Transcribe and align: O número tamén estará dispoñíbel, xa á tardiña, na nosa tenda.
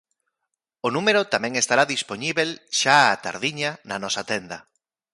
O 0.87 0.89
número 0.95 1.21
tamén 1.33 1.53
estará 1.55 1.83
dispoñíbel, 1.93 2.49
xa 2.79 2.95
á 3.13 3.19
tardiña, 3.25 3.71
na 3.89 3.97
nosa 4.03 4.21
tenda. 4.31 4.57